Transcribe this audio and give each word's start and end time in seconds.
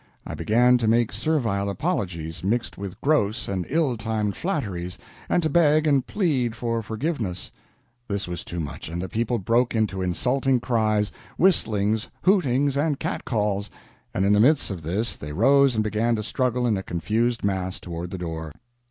I 0.25 0.33
began 0.33 0.79
to 0.79 0.87
make 0.87 1.13
servile 1.13 1.69
apologies, 1.69 2.43
mixed 2.43 2.75
with 2.75 2.99
gross 3.01 3.47
and 3.47 3.67
ill 3.69 3.95
timed 3.97 4.35
flatteries, 4.35 4.97
and 5.29 5.43
to 5.43 5.49
beg 5.51 5.85
and 5.85 6.07
plead 6.07 6.55
for 6.55 6.81
forgiveness; 6.81 7.51
this 8.07 8.27
was 8.27 8.43
too 8.43 8.59
much, 8.59 8.89
and 8.89 8.99
the 8.99 9.07
people 9.07 9.37
broke 9.37 9.75
into 9.75 10.01
insulting 10.01 10.59
cries, 10.59 11.11
whistlings, 11.37 12.09
hootings, 12.23 12.75
and 12.77 12.99
cat 12.99 13.25
calls, 13.25 13.69
and 14.11 14.25
in 14.25 14.33
the 14.33 14.39
midst 14.39 14.71
of 14.71 14.81
this 14.81 15.15
they 15.17 15.33
rose 15.33 15.75
and 15.75 15.83
began 15.83 16.15
to 16.15 16.23
struggle 16.23 16.65
in 16.65 16.77
a 16.77 16.81
confused 16.81 17.43
mass 17.43 17.79
toward 17.79 18.09
the 18.09 18.17
door. 18.17 18.53